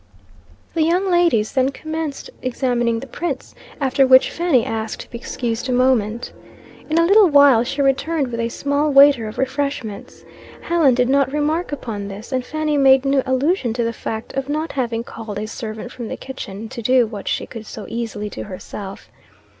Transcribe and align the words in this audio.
The 0.73 0.81
young 0.81 1.11
ladies 1.11 1.51
then 1.51 1.69
commenced 1.69 2.31
examining 2.41 3.01
the 3.01 3.05
prints, 3.05 3.53
after 3.79 4.07
which, 4.07 4.31
Fanny 4.31 4.65
asked 4.65 5.01
to 5.01 5.09
be 5.11 5.19
excused 5.19 5.69
a 5.69 5.71
moment. 5.71 6.33
In 6.89 6.97
a 6.97 7.05
little 7.05 7.27
while 7.27 7.63
she 7.63 7.83
returned 7.83 8.29
with 8.29 8.39
a 8.39 8.49
small 8.49 8.89
waiter 8.91 9.27
of 9.27 9.37
refreshments. 9.37 10.25
Helen 10.61 10.95
did 10.95 11.07
not 11.07 11.31
remark 11.31 11.71
upon 11.71 12.07
this, 12.07 12.31
and 12.31 12.43
Fanny 12.43 12.77
made 12.77 13.05
no 13.05 13.21
allusion 13.27 13.73
to 13.73 13.83
the 13.83 13.93
fact 13.93 14.33
of 14.33 14.49
not 14.49 14.71
having 14.71 15.03
called 15.03 15.37
a 15.37 15.45
servant 15.45 15.91
from 15.91 16.07
the 16.07 16.17
kitchen 16.17 16.67
to 16.69 16.81
do 16.81 17.05
what 17.05 17.27
she 17.27 17.45
could 17.45 17.67
so 17.67 17.85
easily 17.87 18.27
do 18.27 18.45
herself. 18.45 19.07